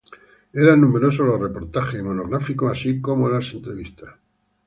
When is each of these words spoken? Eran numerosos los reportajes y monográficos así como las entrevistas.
Eran 0.51 0.81
numerosos 0.81 1.27
los 1.27 1.39
reportajes 1.39 1.99
y 1.99 2.01
monográficos 2.01 2.71
así 2.71 2.99
como 3.01 3.29
las 3.29 3.53
entrevistas. 3.53 4.09